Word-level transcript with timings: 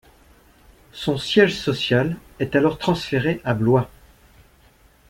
Son 0.93 1.15
siège 1.19 1.55
social 1.55 2.17
est 2.39 2.55
alors 2.55 2.79
trannsféré 2.79 3.39
à 3.43 3.53
Blois. 3.53 3.91